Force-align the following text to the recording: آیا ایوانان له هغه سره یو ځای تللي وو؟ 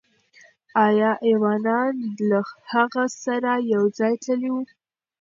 آیا 0.85 1.11
ایوانان 1.27 1.93
له 2.29 2.39
هغه 2.71 3.03
سره 3.23 3.51
یو 3.73 3.83
ځای 3.97 4.13
تللي 4.23 4.49
وو؟ 4.53 4.61